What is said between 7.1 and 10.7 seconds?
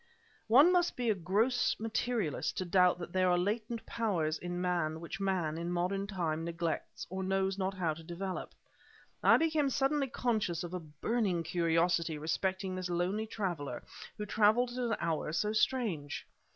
or knows not how to develop. I became suddenly conscious